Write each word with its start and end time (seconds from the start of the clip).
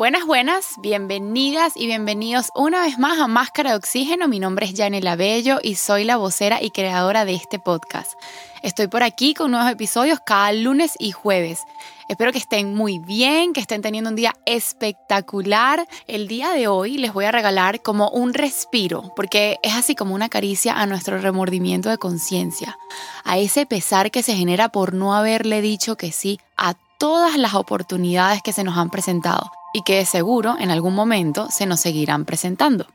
Buenas, 0.00 0.24
buenas, 0.24 0.76
bienvenidas 0.78 1.74
y 1.76 1.84
bienvenidos 1.84 2.48
una 2.54 2.80
vez 2.80 2.98
más 2.98 3.18
a 3.18 3.26
Máscara 3.26 3.72
de 3.72 3.76
Oxígeno. 3.76 4.28
Mi 4.28 4.38
nombre 4.38 4.64
es 4.64 4.72
Janela 4.74 5.14
Bello 5.14 5.58
y 5.62 5.74
soy 5.74 6.04
la 6.04 6.16
vocera 6.16 6.62
y 6.62 6.70
creadora 6.70 7.26
de 7.26 7.34
este 7.34 7.58
podcast. 7.58 8.14
Estoy 8.62 8.86
por 8.86 9.02
aquí 9.02 9.34
con 9.34 9.50
nuevos 9.50 9.70
episodios 9.70 10.18
cada 10.24 10.52
lunes 10.52 10.94
y 10.98 11.12
jueves. 11.12 11.64
Espero 12.08 12.32
que 12.32 12.38
estén 12.38 12.74
muy 12.74 12.98
bien, 12.98 13.52
que 13.52 13.60
estén 13.60 13.82
teniendo 13.82 14.08
un 14.08 14.16
día 14.16 14.32
espectacular. 14.46 15.86
El 16.06 16.28
día 16.28 16.48
de 16.52 16.66
hoy 16.66 16.96
les 16.96 17.12
voy 17.12 17.26
a 17.26 17.32
regalar 17.32 17.82
como 17.82 18.08
un 18.08 18.32
respiro, 18.32 19.12
porque 19.14 19.58
es 19.62 19.74
así 19.74 19.94
como 19.94 20.14
una 20.14 20.30
caricia 20.30 20.80
a 20.80 20.86
nuestro 20.86 21.18
remordimiento 21.18 21.90
de 21.90 21.98
conciencia, 21.98 22.78
a 23.22 23.36
ese 23.36 23.66
pesar 23.66 24.10
que 24.10 24.22
se 24.22 24.34
genera 24.34 24.70
por 24.70 24.94
no 24.94 25.14
haberle 25.14 25.60
dicho 25.60 25.98
que 25.98 26.10
sí 26.10 26.40
a 26.56 26.72
todas 26.96 27.36
las 27.36 27.52
oportunidades 27.52 28.40
que 28.40 28.54
se 28.54 28.64
nos 28.64 28.78
han 28.78 28.88
presentado 28.88 29.52
y 29.72 29.82
que 29.82 29.96
de 29.96 30.04
seguro 30.04 30.56
en 30.58 30.70
algún 30.70 30.94
momento 30.94 31.48
se 31.50 31.66
nos 31.66 31.80
seguirán 31.80 32.24
presentando. 32.24 32.86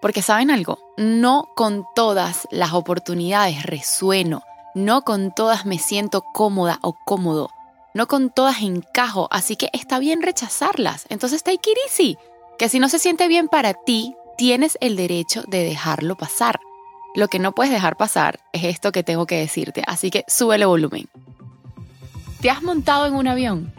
Porque 0.00 0.22
saben 0.22 0.50
algo, 0.50 0.78
no 0.96 1.48
con 1.54 1.84
todas 1.94 2.48
las 2.50 2.72
oportunidades 2.72 3.62
resueno, 3.62 4.42
no 4.74 5.02
con 5.02 5.32
todas 5.32 5.64
me 5.64 5.78
siento 5.78 6.22
cómoda 6.22 6.78
o 6.82 6.94
cómodo, 7.04 7.50
no 7.94 8.08
con 8.08 8.30
todas 8.30 8.62
encajo, 8.62 9.28
así 9.30 9.56
que 9.56 9.68
está 9.72 9.98
bien 9.98 10.22
rechazarlas. 10.22 11.06
Entonces 11.08 11.42
take 11.42 11.70
it 11.70 12.18
que 12.58 12.68
si 12.68 12.78
no 12.78 12.88
se 12.88 12.98
siente 12.98 13.28
bien 13.28 13.48
para 13.48 13.74
ti, 13.74 14.14
tienes 14.36 14.78
el 14.80 14.96
derecho 14.96 15.42
de 15.46 15.64
dejarlo 15.64 16.16
pasar. 16.16 16.60
Lo 17.14 17.28
que 17.28 17.38
no 17.38 17.52
puedes 17.52 17.72
dejar 17.72 17.96
pasar 17.96 18.40
es 18.52 18.64
esto 18.64 18.90
que 18.90 19.02
tengo 19.02 19.26
que 19.26 19.38
decirte, 19.38 19.82
así 19.86 20.10
que 20.10 20.24
sube 20.28 20.56
el 20.56 20.66
volumen. 20.66 21.08
¿Te 22.40 22.50
has 22.50 22.62
montado 22.62 23.06
en 23.06 23.14
un 23.14 23.28
avión? 23.28 23.72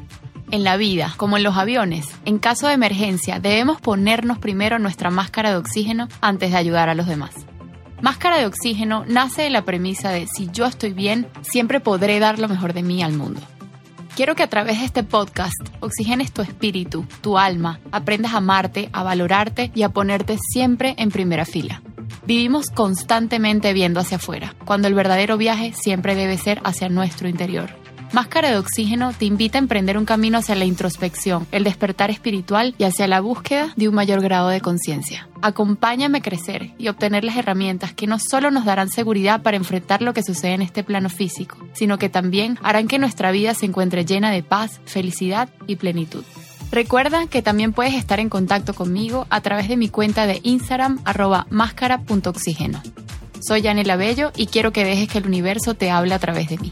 En 0.53 0.63
la 0.63 0.77
vida, 0.77 1.15
como 1.17 1.37
en 1.37 1.41
los 1.41 1.57
aviones, 1.57 2.05
en 2.25 2.37
caso 2.37 2.67
de 2.67 2.75
emergencia 2.75 3.39
debemos 3.39 3.81
ponernos 3.81 4.37
primero 4.37 4.77
nuestra 4.77 5.09
máscara 5.09 5.49
de 5.49 5.55
oxígeno 5.55 6.07
antes 6.21 6.51
de 6.51 6.57
ayudar 6.57 6.89
a 6.89 6.93
los 6.93 7.07
demás. 7.07 7.33
Máscara 8.03 8.37
de 8.37 8.45
oxígeno 8.45 9.03
nace 9.07 9.41
de 9.41 9.49
la 9.49 9.65
premisa 9.65 10.11
de 10.11 10.27
si 10.27 10.51
yo 10.53 10.67
estoy 10.67 10.93
bien, 10.93 11.25
siempre 11.41 11.79
podré 11.79 12.19
dar 12.19 12.37
lo 12.37 12.47
mejor 12.47 12.73
de 12.73 12.83
mí 12.83 13.01
al 13.01 13.13
mundo. 13.13 13.41
Quiero 14.15 14.35
que 14.35 14.43
a 14.43 14.47
través 14.47 14.77
de 14.77 14.85
este 14.85 15.01
podcast 15.01 15.59
oxigenes 15.79 16.31
tu 16.31 16.43
espíritu, 16.43 17.03
tu 17.21 17.39
alma, 17.39 17.79
aprendas 17.91 18.35
a 18.35 18.37
amarte, 18.37 18.89
a 18.93 19.01
valorarte 19.01 19.71
y 19.73 19.81
a 19.81 19.89
ponerte 19.89 20.37
siempre 20.37 20.93
en 20.99 21.09
primera 21.09 21.45
fila. 21.45 21.81
Vivimos 22.27 22.69
constantemente 22.69 23.73
viendo 23.73 23.99
hacia 23.99 24.17
afuera, 24.17 24.53
cuando 24.65 24.87
el 24.87 24.93
verdadero 24.93 25.35
viaje 25.35 25.73
siempre 25.73 26.13
debe 26.13 26.37
ser 26.37 26.61
hacia 26.63 26.89
nuestro 26.89 27.27
interior. 27.27 27.82
Máscara 28.13 28.51
de 28.51 28.59
Oxígeno 28.59 29.11
te 29.11 29.25
invita 29.25 29.57
a 29.57 29.59
emprender 29.59 29.97
un 29.97 30.05
camino 30.05 30.37
hacia 30.37 30.53
la 30.53 30.65
introspección, 30.65 31.47
el 31.51 31.63
despertar 31.63 32.11
espiritual 32.11 32.75
y 32.77 32.83
hacia 32.83 33.07
la 33.07 33.21
búsqueda 33.21 33.73
de 33.75 33.89
un 33.89 33.95
mayor 33.95 34.21
grado 34.21 34.49
de 34.49 34.61
conciencia. 34.61 35.27
Acompáñame 35.41 36.19
a 36.19 36.21
crecer 36.21 36.73
y 36.77 36.89
obtener 36.89 37.23
las 37.23 37.37
herramientas 37.37 37.91
que 37.91 38.05
no 38.05 38.19
solo 38.19 38.51
nos 38.51 38.65
darán 38.65 38.89
seguridad 38.89 39.41
para 39.41 39.57
enfrentar 39.57 40.03
lo 40.03 40.13
que 40.13 40.21
sucede 40.21 40.53
en 40.53 40.61
este 40.61 40.83
plano 40.83 41.09
físico, 41.09 41.57
sino 41.73 41.97
que 41.97 42.07
también 42.07 42.59
harán 42.61 42.87
que 42.87 42.99
nuestra 42.99 43.31
vida 43.31 43.55
se 43.55 43.65
encuentre 43.65 44.05
llena 44.05 44.29
de 44.29 44.43
paz, 44.43 44.79
felicidad 44.85 45.49
y 45.65 45.77
plenitud. 45.77 46.23
Recuerda 46.71 47.25
que 47.25 47.41
también 47.41 47.73
puedes 47.73 47.95
estar 47.95 48.19
en 48.19 48.29
contacto 48.29 48.75
conmigo 48.75 49.25
a 49.31 49.41
través 49.41 49.67
de 49.67 49.77
mi 49.77 49.89
cuenta 49.89 50.27
de 50.27 50.39
Instagram 50.43 50.99
arroba 51.03 51.47
máscara.oxígeno. 51.49 52.79
Soy 53.41 53.63
Yanela 53.63 53.95
Bello 53.95 54.31
y 54.35 54.45
quiero 54.45 54.71
que 54.71 54.85
dejes 54.85 55.09
que 55.09 55.17
el 55.17 55.25
universo 55.25 55.73
te 55.73 55.89
hable 55.89 56.13
a 56.13 56.19
través 56.19 56.47
de 56.49 56.59
mí. 56.59 56.71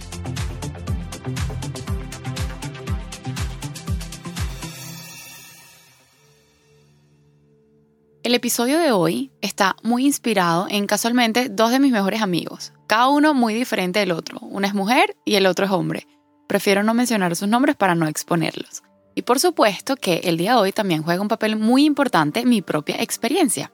El 8.32 8.36
episodio 8.36 8.80
de 8.80 8.94
hoy 8.94 9.30
está 9.42 9.76
muy 9.84 10.06
inspirado 10.06 10.66
en 10.70 10.88
casualmente 10.88 11.50
dos 11.50 11.70
de 11.70 11.82
mis 11.82 11.92
mejores 11.92 12.22
amigos, 12.22 12.72
cada 12.88 13.10
uno 13.10 13.34
muy 13.34 13.54
diferente 13.54 14.00
del 14.00 14.14
otro. 14.14 14.40
Una 14.40 14.70
es 14.70 14.74
mujer 14.74 15.18
y 15.26 15.36
el 15.36 15.46
otro 15.46 15.66
es 15.66 15.72
hombre. 15.74 16.08
Prefiero 16.48 16.82
no 16.82 16.94
mencionar 16.94 17.36
sus 17.36 17.50
nombres 17.50 17.76
para 17.76 17.94
no 17.94 18.08
exponerlos. 18.08 18.84
Y 19.16 19.24
por 19.24 19.42
supuesto 19.42 19.98
que 19.98 20.22
el 20.24 20.38
día 20.38 20.54
de 20.54 20.62
hoy 20.62 20.72
también 20.72 21.04
juega 21.04 21.22
un 21.22 21.28
papel 21.28 21.58
muy 21.58 21.84
importante 21.84 22.46
mi 22.46 22.62
propia 22.62 23.02
experiencia. 23.02 23.74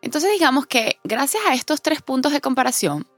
Entonces 0.00 0.30
digamos 0.30 0.66
que 0.66 1.00
gracias 1.02 1.42
a 1.48 1.54
estos 1.54 1.82
tres 1.82 2.02
puntos 2.02 2.30
de 2.30 2.40
comparación, 2.40 3.08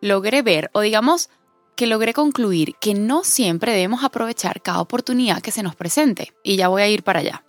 logré 0.00 0.40
ver, 0.40 0.70
o 0.72 0.80
digamos 0.80 1.28
que 1.76 1.86
logré 1.86 2.14
concluir 2.14 2.76
que 2.80 2.94
no 2.94 3.24
siempre 3.24 3.72
debemos 3.72 4.02
aprovechar 4.02 4.62
cada 4.62 4.80
oportunidad 4.80 5.42
que 5.42 5.50
se 5.50 5.62
nos 5.62 5.76
presente. 5.76 6.32
Y 6.42 6.56
ya 6.56 6.68
voy 6.68 6.80
a 6.80 6.88
ir 6.88 7.02
para 7.02 7.20
allá. 7.20 7.43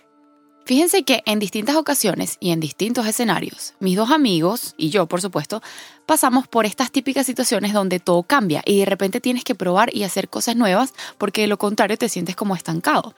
Fíjense 0.66 1.04
que 1.04 1.22
en 1.28 1.38
distintas 1.38 1.76
ocasiones 1.76 2.38
y 2.40 2.50
en 2.50 2.60
distintos 2.60 3.06
escenarios, 3.06 3.76
mis 3.80 3.96
dos 3.96 4.10
amigos 4.10 4.74
y 4.78 4.90
yo, 4.90 5.06
por 5.06 5.22
supuesto, 5.22 5.62
pasamos 6.08 6.48
por 6.48 6.66
estas 6.66 6.92
típicas 6.92 7.28
situaciones 7.28 7.72
donde 7.72 8.00
todo 8.00 8.24
cambia 8.24 8.64
y 8.66 8.80
de 8.80 8.86
repente 8.86 9.22
tienes 9.22 9.44
que 9.44 9.54
probar 9.54 9.96
y 9.96 10.02
hacer 10.02 10.28
cosas 10.28 10.56
nuevas 10.56 10.96
porque 11.20 11.42
de 11.42 11.48
lo 11.48 11.60
contrario 11.60 12.00
te 12.00 12.10
sientes 12.10 12.36
como 12.36 12.56
estancado. 12.56 13.14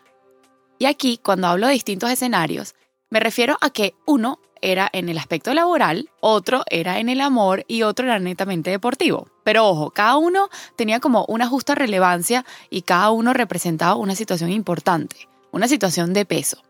Y 0.78 0.88
aquí, 0.88 1.22
cuando 1.24 1.48
hablo 1.48 1.68
de 1.68 1.74
distintos 1.74 2.12
escenarios, 2.12 2.76
me 3.10 3.22
refiero 3.22 3.58
a 3.62 3.70
que 3.70 3.96
uno 4.06 4.40
era 4.62 4.90
en 4.92 5.08
el 5.08 5.18
aspecto 5.18 5.54
laboral, 5.54 6.10
otro 6.20 6.66
era 6.70 7.00
en 7.00 7.08
el 7.08 7.22
amor 7.22 7.64
y 7.70 7.84
otro 7.84 8.08
era 8.08 8.20
netamente 8.20 8.72
deportivo. 8.72 9.30
Pero 9.46 9.66
ojo, 9.70 9.92
cada 9.92 10.18
uno 10.18 10.50
tenía 10.76 11.00
como 11.00 11.24
una 11.30 11.48
justa 11.48 11.76
relevancia 11.76 12.46
y 12.70 12.82
cada 12.82 13.10
uno 13.12 13.32
representaba 13.32 13.96
una 13.96 14.16
situación 14.16 14.52
importante, 14.52 15.30
una 15.54 15.70
situación 15.70 16.12
de 16.12 16.26
peso. 16.26 16.67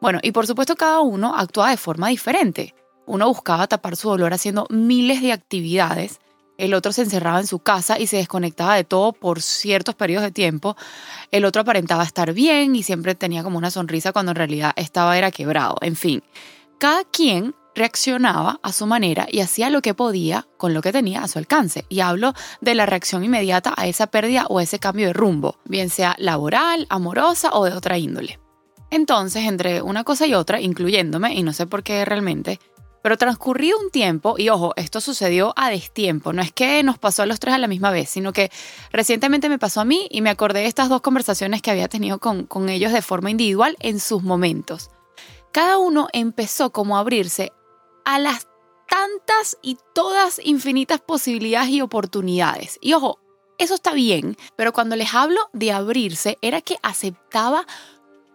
Bueno, 0.00 0.20
y 0.22 0.32
por 0.32 0.46
supuesto 0.46 0.76
cada 0.76 1.00
uno 1.00 1.34
actuaba 1.36 1.70
de 1.70 1.76
forma 1.76 2.08
diferente. 2.08 2.74
Uno 3.06 3.28
buscaba 3.28 3.66
tapar 3.66 3.96
su 3.96 4.08
dolor 4.08 4.34
haciendo 4.34 4.66
miles 4.70 5.22
de 5.22 5.32
actividades, 5.32 6.20
el 6.58 6.74
otro 6.74 6.92
se 6.92 7.02
encerraba 7.02 7.38
en 7.38 7.46
su 7.46 7.60
casa 7.60 8.00
y 8.00 8.08
se 8.08 8.16
desconectaba 8.16 8.74
de 8.74 8.82
todo 8.82 9.12
por 9.12 9.40
ciertos 9.40 9.94
periodos 9.94 10.24
de 10.24 10.32
tiempo, 10.32 10.76
el 11.30 11.44
otro 11.44 11.62
aparentaba 11.62 12.02
estar 12.02 12.32
bien 12.34 12.74
y 12.74 12.82
siempre 12.82 13.14
tenía 13.14 13.44
como 13.44 13.58
una 13.58 13.70
sonrisa 13.70 14.12
cuando 14.12 14.32
en 14.32 14.36
realidad 14.36 14.72
estaba 14.74 15.16
era 15.16 15.30
quebrado, 15.30 15.76
en 15.80 15.94
fin. 15.94 16.22
Cada 16.78 17.04
quien 17.04 17.54
reaccionaba 17.76 18.58
a 18.64 18.72
su 18.72 18.86
manera 18.86 19.28
y 19.30 19.38
hacía 19.38 19.70
lo 19.70 19.82
que 19.82 19.94
podía 19.94 20.48
con 20.56 20.74
lo 20.74 20.82
que 20.82 20.90
tenía 20.90 21.22
a 21.22 21.28
su 21.28 21.38
alcance. 21.38 21.86
Y 21.88 22.00
hablo 22.00 22.34
de 22.60 22.74
la 22.74 22.86
reacción 22.86 23.22
inmediata 23.22 23.72
a 23.76 23.86
esa 23.86 24.08
pérdida 24.08 24.46
o 24.48 24.60
ese 24.60 24.80
cambio 24.80 25.06
de 25.06 25.12
rumbo, 25.12 25.58
bien 25.64 25.90
sea 25.90 26.16
laboral, 26.18 26.86
amorosa 26.90 27.50
o 27.52 27.66
de 27.66 27.72
otra 27.72 27.98
índole. 27.98 28.40
Entonces, 28.90 29.44
entre 29.44 29.82
una 29.82 30.04
cosa 30.04 30.26
y 30.26 30.34
otra, 30.34 30.60
incluyéndome, 30.60 31.34
y 31.34 31.42
no 31.42 31.52
sé 31.52 31.66
por 31.66 31.82
qué 31.82 32.04
realmente, 32.04 32.58
pero 33.02 33.16
transcurrido 33.16 33.78
un 33.78 33.90
tiempo, 33.90 34.34
y 34.38 34.48
ojo, 34.48 34.72
esto 34.76 35.00
sucedió 35.00 35.52
a 35.56 35.70
destiempo, 35.70 36.32
no 36.32 36.42
es 36.42 36.52
que 36.52 36.82
nos 36.82 36.98
pasó 36.98 37.22
a 37.22 37.26
los 37.26 37.38
tres 37.40 37.54
a 37.54 37.58
la 37.58 37.68
misma 37.68 37.90
vez, 37.90 38.10
sino 38.10 38.32
que 38.32 38.50
recientemente 38.92 39.48
me 39.48 39.58
pasó 39.58 39.80
a 39.80 39.84
mí 39.84 40.08
y 40.10 40.20
me 40.20 40.30
acordé 40.30 40.60
de 40.60 40.66
estas 40.66 40.88
dos 40.88 41.00
conversaciones 41.00 41.62
que 41.62 41.70
había 41.70 41.88
tenido 41.88 42.18
con, 42.18 42.44
con 42.44 42.68
ellos 42.68 42.92
de 42.92 43.02
forma 43.02 43.30
individual 43.30 43.76
en 43.80 44.00
sus 44.00 44.22
momentos. 44.22 44.90
Cada 45.52 45.78
uno 45.78 46.08
empezó 46.12 46.70
como 46.70 46.96
a 46.96 47.00
abrirse 47.00 47.52
a 48.04 48.18
las 48.18 48.48
tantas 48.88 49.58
y 49.62 49.78
todas 49.94 50.40
infinitas 50.42 51.00
posibilidades 51.00 51.70
y 51.70 51.80
oportunidades. 51.80 52.78
Y 52.80 52.94
ojo, 52.94 53.20
eso 53.58 53.74
está 53.74 53.92
bien, 53.92 54.36
pero 54.56 54.72
cuando 54.72 54.96
les 54.96 55.14
hablo 55.14 55.40
de 55.52 55.72
abrirse 55.72 56.38
era 56.42 56.60
que 56.60 56.76
aceptaba 56.82 57.66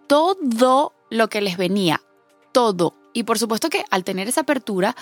todo 0.08 0.94
lo 1.10 1.30
que 1.30 1.42
les 1.42 1.58
venía, 1.58 2.02
todo. 2.52 2.96
Y 3.14 3.24
por 3.24 3.40
supuesto 3.40 3.70
que 3.70 3.86
al 3.92 4.04
tener 4.04 4.28
esa 4.28 4.42
apertura, 4.42 4.96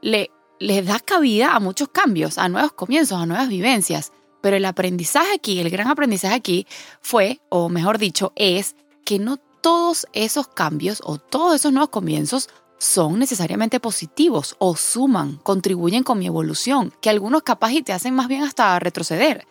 le, 0.00 0.30
les 0.58 0.86
da 0.86 0.98
cabida 1.00 1.54
a 1.54 1.60
muchos 1.60 1.88
cambios, 1.88 2.38
a 2.38 2.48
nuevos 2.48 2.72
comienzos, 2.72 3.20
a 3.20 3.26
nuevas 3.26 3.48
vivencias. 3.48 4.12
Pero 4.40 4.56
el 4.56 4.64
aprendizaje 4.64 5.34
aquí, 5.34 5.60
el 5.60 5.70
gran 5.70 5.88
aprendizaje 5.88 6.34
aquí 6.34 6.66
fue, 7.00 7.40
o 7.48 7.68
mejor 7.68 7.98
dicho, 7.98 8.32
es 8.34 8.74
que 9.04 9.18
no 9.18 9.36
todos 9.36 10.06
esos 10.12 10.48
cambios 10.48 11.00
o 11.04 11.18
todos 11.18 11.54
esos 11.54 11.72
nuevos 11.72 11.90
comienzos 11.90 12.48
son 12.78 13.20
necesariamente 13.20 13.78
positivos 13.78 14.56
o 14.58 14.74
suman, 14.74 15.36
contribuyen 15.36 16.02
con 16.02 16.18
mi 16.18 16.26
evolución, 16.26 16.92
que 17.00 17.10
algunos 17.10 17.44
capaz 17.44 17.70
y 17.70 17.82
te 17.82 17.92
hacen 17.92 18.12
más 18.14 18.26
bien 18.26 18.42
hasta 18.42 18.76
retroceder. 18.80 19.46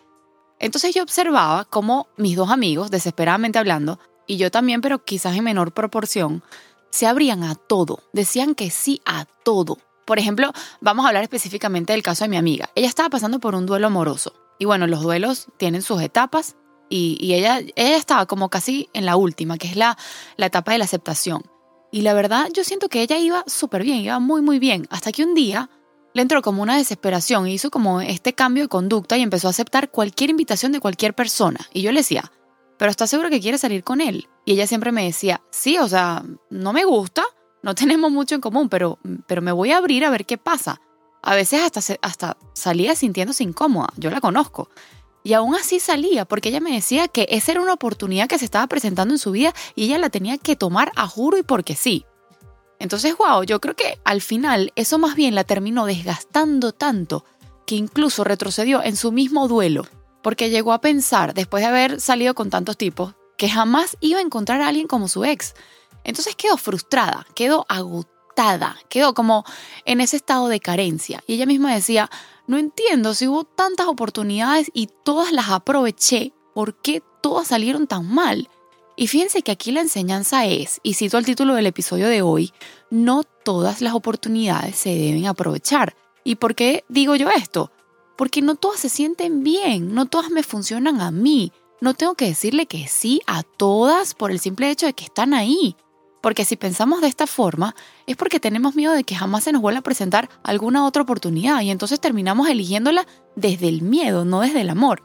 Entonces 0.58 0.94
yo 0.94 1.02
observaba 1.02 1.64
cómo 1.64 2.08
mis 2.18 2.36
dos 2.36 2.50
amigos, 2.50 2.90
desesperadamente 2.90 3.58
hablando, 3.58 3.98
y 4.26 4.36
yo 4.36 4.50
también, 4.50 4.80
pero 4.80 5.04
quizás 5.04 5.36
en 5.36 5.44
menor 5.44 5.72
proporción, 5.72 6.42
se 6.90 7.06
abrían 7.06 7.42
a 7.42 7.54
todo, 7.54 8.02
decían 8.12 8.54
que 8.54 8.70
sí 8.70 9.00
a 9.04 9.24
todo. 9.44 9.78
Por 10.04 10.18
ejemplo, 10.18 10.52
vamos 10.80 11.04
a 11.04 11.08
hablar 11.08 11.22
específicamente 11.22 11.92
del 11.92 12.02
caso 12.02 12.24
de 12.24 12.28
mi 12.28 12.36
amiga. 12.36 12.68
Ella 12.74 12.88
estaba 12.88 13.08
pasando 13.08 13.40
por 13.40 13.54
un 13.54 13.66
duelo 13.66 13.86
amoroso. 13.86 14.34
Y 14.58 14.64
bueno, 14.64 14.86
los 14.86 15.02
duelos 15.02 15.48
tienen 15.56 15.82
sus 15.82 16.02
etapas 16.02 16.56
y, 16.88 17.32
ella, 17.32 17.60
ella 17.60 17.96
estaba 17.96 18.26
como 18.26 18.50
casi 18.50 18.88
en 18.92 19.06
la 19.06 19.16
última, 19.16 19.56
que 19.56 19.68
es 19.68 19.76
la, 19.76 19.96
la 20.36 20.46
etapa 20.46 20.72
de 20.72 20.78
la 20.78 20.84
aceptación. 20.84 21.42
Y 21.90 22.02
la 22.02 22.14
verdad, 22.14 22.48
yo 22.52 22.64
siento 22.64 22.88
que 22.88 23.02
ella 23.02 23.18
iba 23.18 23.44
súper 23.46 23.82
bien, 23.82 23.98
iba 23.98 24.18
muy, 24.18 24.42
muy 24.42 24.58
bien. 24.58 24.86
Hasta 24.90 25.12
que 25.12 25.24
un 25.24 25.34
día 25.34 25.70
le 26.14 26.22
entró 26.22 26.42
como 26.42 26.62
una 26.62 26.76
desesperación 26.76 27.48
y 27.48 27.54
hizo 27.54 27.70
como 27.70 28.00
este 28.00 28.34
cambio 28.34 28.64
de 28.64 28.68
conducta 28.68 29.16
y 29.16 29.22
empezó 29.22 29.46
a 29.46 29.50
aceptar 29.50 29.90
cualquier 29.90 30.30
invitación 30.30 30.72
de 30.72 30.80
cualquier 30.80 31.14
persona. 31.14 31.60
Y 31.72 31.82
yo 31.82 31.92
le 31.92 32.00
decía, 32.00 32.30
pero 32.82 32.90
¿estás 32.90 33.10
seguro 33.10 33.30
que 33.30 33.40
quiere 33.40 33.58
salir 33.58 33.84
con 33.84 34.00
él? 34.00 34.28
Y 34.44 34.54
ella 34.54 34.66
siempre 34.66 34.90
me 34.90 35.04
decía, 35.04 35.40
sí, 35.52 35.78
o 35.78 35.86
sea, 35.88 36.24
no 36.50 36.72
me 36.72 36.84
gusta, 36.84 37.22
no 37.62 37.74
tenemos 37.76 38.10
mucho 38.10 38.34
en 38.34 38.40
común, 38.40 38.68
pero, 38.68 38.98
pero 39.28 39.40
me 39.40 39.52
voy 39.52 39.70
a 39.70 39.76
abrir 39.76 40.04
a 40.04 40.10
ver 40.10 40.26
qué 40.26 40.36
pasa. 40.36 40.80
A 41.22 41.36
veces 41.36 41.62
hasta, 41.62 41.80
hasta 42.02 42.36
salía 42.54 42.96
sintiéndose 42.96 43.44
incómoda, 43.44 43.92
yo 43.98 44.10
la 44.10 44.20
conozco. 44.20 44.68
Y 45.22 45.34
aún 45.34 45.54
así 45.54 45.78
salía, 45.78 46.24
porque 46.24 46.48
ella 46.48 46.58
me 46.58 46.72
decía 46.72 47.06
que 47.06 47.28
esa 47.30 47.52
era 47.52 47.60
una 47.60 47.74
oportunidad 47.74 48.26
que 48.26 48.40
se 48.40 48.46
estaba 48.46 48.66
presentando 48.66 49.14
en 49.14 49.18
su 49.18 49.30
vida 49.30 49.54
y 49.76 49.84
ella 49.84 49.98
la 49.98 50.10
tenía 50.10 50.36
que 50.36 50.56
tomar 50.56 50.90
a 50.96 51.06
juro 51.06 51.38
y 51.38 51.44
porque 51.44 51.76
sí. 51.76 52.04
Entonces, 52.80 53.16
wow, 53.16 53.44
yo 53.44 53.60
creo 53.60 53.76
que 53.76 54.00
al 54.02 54.20
final 54.20 54.72
eso 54.74 54.98
más 54.98 55.14
bien 55.14 55.36
la 55.36 55.44
terminó 55.44 55.86
desgastando 55.86 56.72
tanto 56.72 57.24
que 57.64 57.76
incluso 57.76 58.24
retrocedió 58.24 58.82
en 58.82 58.96
su 58.96 59.12
mismo 59.12 59.46
duelo, 59.46 59.86
porque 60.22 60.50
llegó 60.50 60.72
a 60.72 60.80
pensar, 60.80 61.34
después 61.34 61.62
de 61.62 61.68
haber 61.68 62.00
salido 62.00 62.34
con 62.34 62.50
tantos 62.50 62.76
tipos, 62.76 63.14
que 63.36 63.48
jamás 63.48 63.96
iba 64.00 64.18
a 64.18 64.22
encontrar 64.22 64.62
a 64.62 64.68
alguien 64.68 64.86
como 64.86 65.08
su 65.08 65.24
ex. 65.24 65.54
Entonces 66.04 66.36
quedó 66.36 66.56
frustrada, 66.56 67.26
quedó 67.34 67.66
agotada, 67.68 68.76
quedó 68.88 69.14
como 69.14 69.44
en 69.84 70.00
ese 70.00 70.16
estado 70.16 70.48
de 70.48 70.60
carencia. 70.60 71.22
Y 71.26 71.34
ella 71.34 71.46
misma 71.46 71.74
decía, 71.74 72.10
no 72.46 72.58
entiendo 72.58 73.14
si 73.14 73.28
hubo 73.28 73.44
tantas 73.44 73.86
oportunidades 73.86 74.70
y 74.74 74.88
todas 75.04 75.32
las 75.32 75.48
aproveché, 75.50 76.32
¿por 76.54 76.80
qué 76.80 77.02
todas 77.20 77.48
salieron 77.48 77.86
tan 77.86 78.12
mal? 78.12 78.48
Y 78.96 79.06
fíjense 79.06 79.42
que 79.42 79.52
aquí 79.52 79.72
la 79.72 79.80
enseñanza 79.80 80.44
es, 80.46 80.80
y 80.82 80.94
cito 80.94 81.18
el 81.18 81.24
título 81.24 81.54
del 81.54 81.66
episodio 81.66 82.08
de 82.08 82.22
hoy, 82.22 82.52
no 82.90 83.24
todas 83.24 83.80
las 83.80 83.94
oportunidades 83.94 84.76
se 84.76 84.90
deben 84.90 85.26
aprovechar. 85.26 85.96
¿Y 86.24 86.36
por 86.36 86.54
qué 86.54 86.84
digo 86.88 87.16
yo 87.16 87.30
esto? 87.30 87.72
Porque 88.16 88.42
no 88.42 88.54
todas 88.54 88.80
se 88.80 88.88
sienten 88.88 89.42
bien, 89.42 89.94
no 89.94 90.06
todas 90.06 90.30
me 90.30 90.42
funcionan 90.42 91.00
a 91.00 91.10
mí. 91.10 91.52
No 91.80 91.94
tengo 91.94 92.14
que 92.14 92.26
decirle 92.26 92.66
que 92.66 92.86
sí 92.86 93.20
a 93.26 93.42
todas 93.42 94.14
por 94.14 94.30
el 94.30 94.38
simple 94.38 94.70
hecho 94.70 94.86
de 94.86 94.92
que 94.92 95.04
están 95.04 95.34
ahí. 95.34 95.76
Porque 96.20 96.44
si 96.44 96.56
pensamos 96.56 97.00
de 97.00 97.08
esta 97.08 97.26
forma, 97.26 97.74
es 98.06 98.16
porque 98.16 98.38
tenemos 98.38 98.76
miedo 98.76 98.92
de 98.92 99.02
que 99.02 99.16
jamás 99.16 99.42
se 99.42 99.52
nos 99.52 99.60
vuelva 99.60 99.80
a 99.80 99.82
presentar 99.82 100.28
alguna 100.44 100.86
otra 100.86 101.02
oportunidad 101.02 101.60
y 101.62 101.70
entonces 101.70 102.00
terminamos 102.00 102.48
eligiéndola 102.48 103.06
desde 103.34 103.68
el 103.68 103.82
miedo, 103.82 104.24
no 104.24 104.40
desde 104.40 104.60
el 104.60 104.70
amor. 104.70 105.02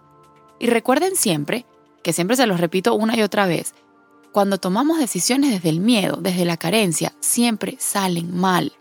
Y 0.59 0.67
recuerden 0.67 1.15
siempre, 1.15 1.65
que 2.03 2.13
siempre 2.13 2.37
se 2.37 2.45
los 2.45 2.59
repito 2.59 2.93
una 2.93 3.17
y 3.17 3.23
otra 3.23 3.47
vez, 3.47 3.73
cuando 4.31 4.59
tomamos 4.59 4.99
decisiones 4.99 5.49
desde 5.49 5.69
el 5.69 5.79
miedo, 5.79 6.17
desde 6.21 6.45
la 6.45 6.57
carencia, 6.57 7.15
siempre 7.19 7.77
salen 7.79 8.37
mal. 8.37 8.73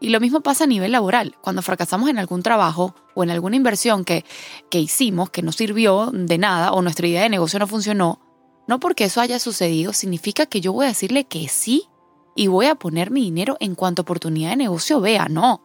Y 0.00 0.08
lo 0.08 0.18
mismo 0.18 0.40
pasa 0.40 0.64
a 0.64 0.66
nivel 0.66 0.92
laboral. 0.92 1.36
Cuando 1.42 1.60
fracasamos 1.60 2.08
en 2.08 2.18
algún 2.18 2.42
trabajo 2.42 2.94
o 3.14 3.22
en 3.22 3.30
alguna 3.30 3.56
inversión 3.56 4.04
que, 4.04 4.24
que 4.70 4.80
hicimos 4.80 5.28
que 5.28 5.42
no 5.42 5.52
sirvió 5.52 6.10
de 6.12 6.38
nada 6.38 6.72
o 6.72 6.80
nuestra 6.80 7.06
idea 7.06 7.22
de 7.22 7.28
negocio 7.28 7.58
no 7.58 7.66
funcionó, 7.66 8.18
no 8.66 8.80
porque 8.80 9.04
eso 9.04 9.20
haya 9.20 9.38
sucedido 9.38 9.92
significa 9.92 10.46
que 10.46 10.60
yo 10.60 10.72
voy 10.72 10.86
a 10.86 10.88
decirle 10.88 11.24
que 11.24 11.48
sí 11.48 11.84
y 12.34 12.46
voy 12.46 12.66
a 12.66 12.76
poner 12.76 13.10
mi 13.10 13.22
dinero 13.22 13.56
en 13.60 13.74
cuanto 13.74 14.02
oportunidad 14.02 14.50
de 14.50 14.56
negocio 14.56 15.00
vea, 15.00 15.28
no. 15.28 15.62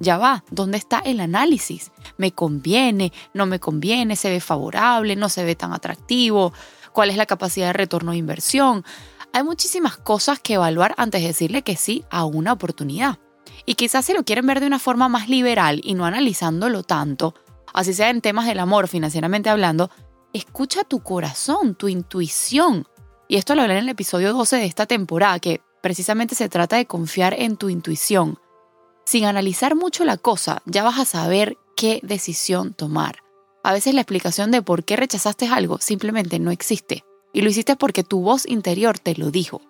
Ya 0.00 0.18
va, 0.18 0.44
¿dónde 0.50 0.76
está 0.76 0.98
el 0.98 1.20
análisis? 1.20 1.90
¿Me 2.18 2.32
conviene? 2.32 3.12
¿No 3.32 3.46
me 3.46 3.58
conviene? 3.58 4.16
¿Se 4.16 4.28
ve 4.28 4.40
favorable? 4.40 5.16
¿No 5.16 5.28
se 5.28 5.44
ve 5.44 5.56
tan 5.56 5.72
atractivo? 5.72 6.52
¿Cuál 6.92 7.10
es 7.10 7.16
la 7.16 7.26
capacidad 7.26 7.68
de 7.68 7.72
retorno 7.72 8.12
de 8.12 8.18
inversión? 8.18 8.84
Hay 9.32 9.42
muchísimas 9.42 9.96
cosas 9.96 10.38
que 10.38 10.54
evaluar 10.54 10.94
antes 10.98 11.22
de 11.22 11.28
decirle 11.28 11.62
que 11.62 11.76
sí 11.76 12.04
a 12.10 12.24
una 12.24 12.52
oportunidad. 12.52 13.18
Y 13.66 13.74
quizás 13.74 14.04
si 14.04 14.12
lo 14.12 14.24
quieren 14.24 14.46
ver 14.46 14.60
de 14.60 14.66
una 14.66 14.78
forma 14.78 15.08
más 15.08 15.28
liberal 15.28 15.80
y 15.82 15.94
no 15.94 16.04
analizándolo 16.04 16.82
tanto, 16.82 17.34
así 17.74 17.94
sea 17.94 18.10
en 18.10 18.20
temas 18.20 18.46
del 18.46 18.58
amor 18.58 18.88
financieramente 18.88 19.50
hablando, 19.50 19.90
escucha 20.32 20.84
tu 20.84 21.00
corazón, 21.00 21.74
tu 21.74 21.88
intuición. 21.88 22.86
Y 23.28 23.36
esto 23.36 23.54
lo 23.54 23.62
hablé 23.62 23.74
en 23.74 23.84
el 23.84 23.88
episodio 23.90 24.32
12 24.32 24.56
de 24.56 24.64
esta 24.64 24.86
temporada, 24.86 25.38
que 25.38 25.60
precisamente 25.82 26.34
se 26.34 26.48
trata 26.48 26.76
de 26.76 26.86
confiar 26.86 27.34
en 27.38 27.56
tu 27.56 27.68
intuición. 27.68 28.38
Sin 29.04 29.24
analizar 29.24 29.74
mucho 29.74 30.04
la 30.04 30.16
cosa, 30.16 30.62
ya 30.66 30.82
vas 30.82 30.98
a 30.98 31.04
saber 31.04 31.56
qué 31.76 32.00
decisión 32.02 32.74
tomar. 32.74 33.20
A 33.62 33.72
veces 33.72 33.94
la 33.94 34.00
explicación 34.00 34.50
de 34.50 34.62
por 34.62 34.84
qué 34.84 34.96
rechazaste 34.96 35.48
algo 35.48 35.78
simplemente 35.78 36.38
no 36.38 36.50
existe. 36.50 37.04
Y 37.32 37.42
lo 37.42 37.50
hiciste 37.50 37.76
porque 37.76 38.04
tu 38.04 38.20
voz 38.20 38.46
interior 38.46 38.98
te 38.98 39.14
lo 39.14 39.30
dijo. 39.30 39.60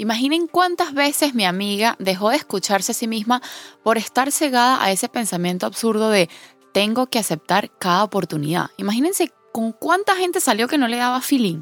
Imaginen 0.00 0.46
cuántas 0.46 0.94
veces 0.94 1.34
mi 1.34 1.44
amiga 1.44 1.94
dejó 1.98 2.30
de 2.30 2.36
escucharse 2.36 2.92
a 2.92 2.94
sí 2.94 3.06
misma 3.06 3.42
por 3.82 3.98
estar 3.98 4.32
cegada 4.32 4.82
a 4.82 4.90
ese 4.90 5.10
pensamiento 5.10 5.66
absurdo 5.66 6.08
de 6.08 6.30
tengo 6.72 7.08
que 7.08 7.18
aceptar 7.18 7.70
cada 7.78 8.04
oportunidad. 8.04 8.70
Imagínense 8.78 9.30
con 9.52 9.72
cuánta 9.72 10.16
gente 10.16 10.40
salió 10.40 10.68
que 10.68 10.78
no 10.78 10.88
le 10.88 10.96
daba 10.96 11.20
feeling. 11.20 11.60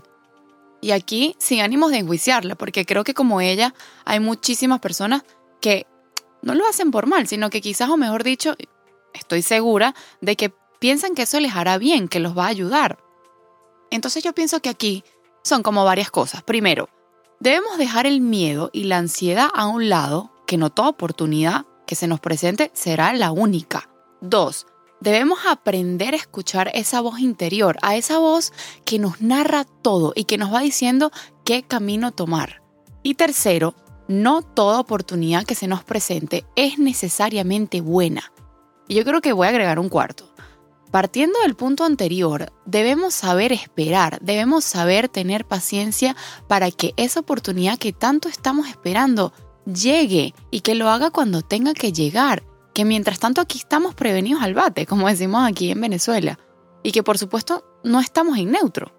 Y 0.81 0.93
aquí, 0.93 1.35
sin 1.41 1.63
ánimos 1.63 1.91
de 1.91 1.99
enjuiciarla, 1.99 2.55
porque 2.55 2.87
creo 2.87 3.03
que 3.03 3.13
como 3.13 3.41
ella, 3.41 3.75
hay 4.05 4.21
muchísimas 4.21 4.79
personas 4.79 5.25
que 5.61 5.89
no 6.41 6.55
lo 6.55 6.65
hacen 6.69 6.93
por 6.93 7.09
mal, 7.09 7.27
sino 7.27 7.51
que 7.51 7.61
quizás, 7.61 7.91
o 7.91 7.97
mejor 7.97 8.23
dicho, 8.23 8.55
estoy 9.15 9.43
segura 9.43 9.97
de 10.21 10.37
que 10.37 10.55
piensan 10.79 11.17
que 11.17 11.23
eso 11.23 11.41
les 11.41 11.57
hará 11.57 11.77
bien, 11.77 12.07
que 12.07 12.21
los 12.21 12.39
va 12.39 12.45
a 12.45 12.51
ayudar. 12.51 13.01
Entonces 13.91 14.23
yo 14.23 14.33
pienso 14.33 14.61
que 14.61 14.69
aquí 14.69 15.03
son 15.43 15.65
como 15.65 15.85
varias 15.85 16.13
cosas. 16.13 16.45
Primero, 16.45 16.89
debemos 17.41 17.79
dejar 17.79 18.07
el 18.07 18.21
miedo 18.21 18.71
y 18.73 18.85
la 18.85 18.99
ansiedad 18.99 19.49
a 19.55 19.67
un 19.67 19.89
lado, 19.89 20.33
que 20.47 20.57
no 20.57 20.71
toda 20.71 20.89
oportunidad 20.89 21.67
que 21.87 21.95
se 21.95 22.07
nos 22.07 22.21
presente 22.21 22.71
será 22.75 23.13
la 23.13 23.33
única. 23.33 23.89
Dos, 24.21 24.67
Debemos 25.01 25.39
aprender 25.49 26.15
a 26.15 26.17
escuchar 26.17 26.73
esa 26.75 27.01
voz 27.01 27.21
interior, 27.21 27.79
a 27.83 27.95
esa 27.95 28.19
voz 28.19 28.53
que 28.85 28.99
nos 28.99 29.21
narra 29.21 29.65
todo 29.65 30.13
y 30.17 30.25
que 30.25 30.39
nos 30.39 30.53
va 30.53 30.59
diciendo 30.59 31.13
qué 31.45 31.63
camino 31.63 32.11
tomar. 32.11 32.63
Y 33.05 33.15
tercero, 33.15 33.77
no 34.09 34.43
toda 34.43 34.81
oportunidad 34.81 35.45
que 35.45 35.55
se 35.55 35.69
nos 35.69 35.85
presente 35.85 36.45
es 36.57 36.81
necesariamente 36.81 37.81
buena. 37.81 38.33
Y 38.89 38.97
yo 38.97 39.05
creo 39.05 39.21
que 39.21 39.33
voy 39.33 39.47
a 39.47 39.51
agregar 39.51 39.79
un 39.79 39.89
cuarto. 39.89 40.29
Partiendo 40.91 41.39
del 41.41 41.55
punto 41.55 41.85
anterior, 41.85 42.53
debemos 42.65 43.15
saber 43.15 43.53
esperar, 43.53 44.19
debemos 44.23 44.65
saber 44.65 45.09
tener 45.09 45.45
paciencia 45.45 46.17
para 46.47 46.71
que 46.71 46.95
esa 46.97 47.21
oportunidad 47.21 47.79
que 47.79 47.93
tanto 47.93 48.29
estamos 48.29 48.69
esperando 48.69 49.33
llegue 49.67 50.35
y 50.51 50.61
que 50.61 50.75
lo 50.75 50.89
haga 50.89 51.11
cuando 51.11 51.43
tenga 51.43 51.75
que 51.75 51.93
llegar 51.93 52.43
que 52.79 52.85
mientras 52.85 53.19
tanto 53.19 53.41
aquí 53.41 53.59
estamos 53.59 53.97
prevenidos 53.97 54.41
al 54.41 54.55
bate, 54.55 54.87
como 54.87 55.09
decimos 55.09 55.45
aquí 55.45 55.73
en 55.73 55.81
Venezuela, 55.81 56.39
y 56.85 56.93
que 56.93 57.03
por 57.03 57.19
supuesto 57.19 57.65
no 57.83 57.99
estamos 57.99 58.39
en 58.39 58.53
neutro. 58.53 58.95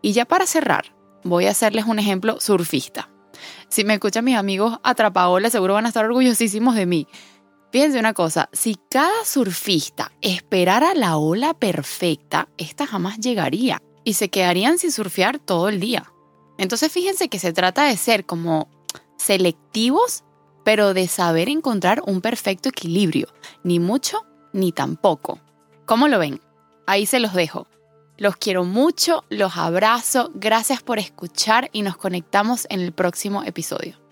Y 0.00 0.12
ya 0.12 0.26
para 0.26 0.46
cerrar, 0.46 0.94
voy 1.24 1.46
a 1.46 1.50
hacerles 1.50 1.86
un 1.86 1.98
ejemplo 1.98 2.38
surfista. 2.40 3.10
Si 3.68 3.84
me 3.84 3.94
escuchan 3.94 4.24
mis 4.24 4.36
amigos 4.36 4.78
atrapaolas, 4.84 5.50
seguro 5.50 5.74
van 5.74 5.86
a 5.86 5.88
estar 5.88 6.04
orgullosísimos 6.04 6.76
de 6.76 6.86
mí. 6.86 7.08
Fíjense 7.72 7.98
una 7.98 8.14
cosa, 8.14 8.48
si 8.52 8.76
cada 8.90 9.24
surfista 9.24 10.12
esperara 10.20 10.94
la 10.94 11.16
ola 11.16 11.52
perfecta, 11.54 12.48
esta 12.56 12.86
jamás 12.86 13.18
llegaría 13.18 13.82
y 14.04 14.14
se 14.14 14.28
quedarían 14.28 14.78
sin 14.78 14.92
surfear 14.92 15.38
todo 15.38 15.68
el 15.68 15.80
día. 15.80 16.12
Entonces 16.58 16.90
fíjense 16.90 17.28
que 17.28 17.38
se 17.38 17.52
trata 17.52 17.84
de 17.84 17.96
ser 17.96 18.24
como 18.24 18.68
selectivos 19.18 20.24
pero 20.66 20.94
de 20.94 21.06
saber 21.06 21.48
encontrar 21.48 22.02
un 22.06 22.20
perfecto 22.20 22.70
equilibrio, 22.70 23.28
ni 23.62 23.78
mucho 23.78 24.26
ni 24.52 24.72
tampoco. 24.72 25.38
¿Cómo 25.84 26.08
lo 26.08 26.18
ven? 26.18 26.40
Ahí 26.88 27.06
se 27.06 27.20
los 27.20 27.34
dejo. 27.34 27.68
Los 28.18 28.36
quiero 28.36 28.64
mucho, 28.64 29.22
los 29.28 29.56
abrazo, 29.56 30.32
gracias 30.34 30.82
por 30.82 30.98
escuchar 30.98 31.70
y 31.72 31.82
nos 31.82 31.96
conectamos 31.96 32.66
en 32.68 32.80
el 32.80 32.90
próximo 32.90 33.44
episodio. 33.44 34.05